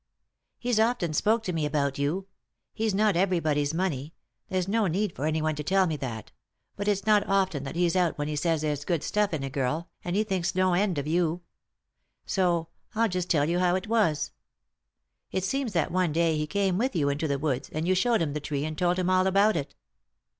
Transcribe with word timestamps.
"He's 0.57 0.79
often 0.79 1.13
spoken 1.13 1.43
to 1.43 1.53
me 1.53 1.63
about 1.63 1.99
you; 1.99 2.25
he's 2.73 2.95
not 2.95 3.15
everybody's 3.15 3.71
money— 3.71 4.15
there's 4.49 4.67
no 4.67 4.87
need 4.87 5.15
for 5.15 5.27
anyone 5.27 5.53
to 5.53 5.63
tell 5.63 5.85
me 5.85 5.95
that— 5.97 6.31
but 6.75 6.87
it's 6.87 7.05
not 7.05 7.27
often 7.27 7.61
that 7.65 7.75
he's 7.75 7.95
out 7.95 8.17
when 8.17 8.27
he 8.27 8.35
says 8.35 8.63
there's 8.63 8.83
good 8.83 9.03
stuff 9.03 9.31
in 9.31 9.43
a 9.43 9.49
girl, 9.51 9.91
and 10.03 10.15
he 10.15 10.23
thinks 10.23 10.55
no 10.55 10.73
end 10.73 10.97
of 10.97 11.05
you. 11.05 11.43
So— 12.25 12.69
I'll 12.95 13.09
just 13.09 13.29
tell 13.29 13.47
you 13.47 13.59
how 13.59 13.75
it 13.75 13.85
was. 13.87 14.31
It 15.31 15.43
seems 15.43 15.73
that 15.73 15.91
one 15.91 16.13
day 16.13 16.35
he 16.35 16.47
came 16.47 16.79
with 16.79 16.95
you 16.95 17.09
into 17.09 17.27
the 17.27 17.37
woods, 17.37 17.69
and 17.69 17.87
you 17.87 17.93
showed 17.93 18.23
him 18.23 18.33
the 18.33 18.39
tree, 18.39 18.65
and 18.65 18.75
told 18.75 18.97
him 18.97 19.07
all 19.07 19.27
about 19.27 19.55
it." 19.55 19.75